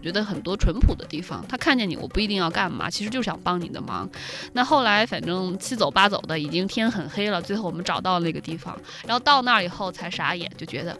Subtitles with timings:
[0.00, 4.08] 觉得很多淳朴的地方，他看见你，我不一定要干嘛，其实就想帮你的忙。
[4.52, 10.96] 那后来反正七走八走的，已经天很黑了，最后我们找到了那个地方，然后到那儿以后才傻眼，就觉得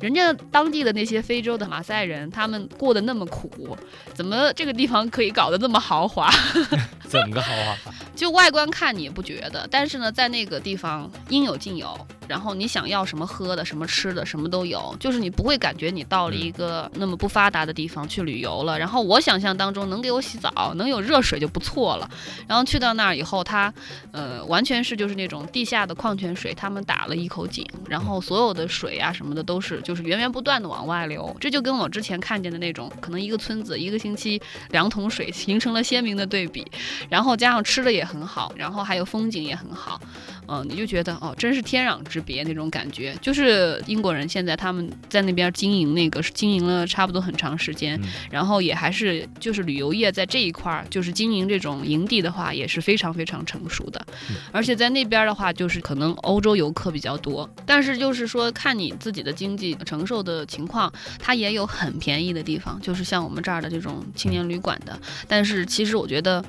[0.00, 3.78] 人家当地的那些非洲的马赛人，他们过得那么苦，
[4.14, 6.28] 怎么这个地方可以搞得那么豪华？
[7.06, 7.94] 怎么个豪华法？
[8.16, 11.96] 就外观看你也不觉得，但是呢，在那个地方应有尽有。
[12.30, 18.78] 然后你想要什么喝的、什么吃的，什么都有，就是你不会感觉你到了一个那么不发达的地方去旅游了。
[18.78, 22.08] 然后我想象当中能给我洗澡、能有热水就不错了。
[22.46, 23.74] 然后去到那儿以后，它
[24.12, 31.36] 呃完全是就是那种地下的矿泉水，他们打了一口井，然后所有的水啊什么的都是就是源源不断的往外流。
[31.40, 34.40] 这就跟我之前看见的那种可能一个村子一个星期
[34.70, 36.64] 两桶水 形成了鲜明的对比。
[37.08, 40.00] 然后加上吃的也很好，然后还有风景也很好，
[40.46, 42.19] 嗯，你就觉得哦，真是天壤之。
[42.22, 54.04] 别那种感觉，就是英国人现在他们在那边经营那个经营了差不多很长时间，然后也还是就是旅游业在这一块儿就是经营这种营地的话也是非常非常成熟的，
[54.52, 66.44] 而且在那边的话就是可能欧洲游客比较多，但是就是说看你自己的经济承受的情况，它也有很便宜的地方，就是像我们这儿的这种青年旅馆的，但是其实我觉得，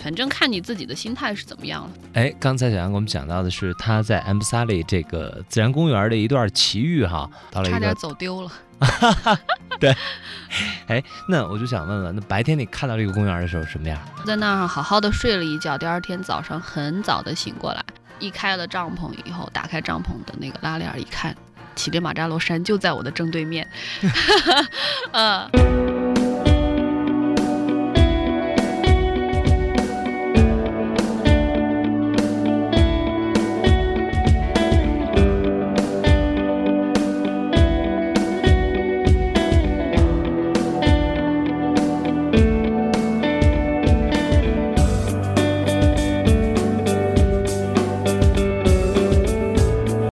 [0.00, 1.90] 反正看你自己的心态是怎么样了。
[2.14, 5.11] 哎，刚才小杨给我们讲到的是他在 M 萨利这个。
[5.12, 8.50] 个自然公园的一段奇遇哈，到了一个差点走丢了。
[9.78, 9.94] 对，
[10.88, 13.96] 哎，那我就想问问，那白天你看到这个公园的时候什么样？
[14.24, 17.84] 在那儿好好的睡了一觉，第二天早上很早的醒过来，
[18.18, 21.36] 一开了帐篷以后，打开帐篷的那个拉链一看，
[21.76, 23.68] 乞力马扎罗山就在我的正对面。
[25.12, 25.91] 嗯。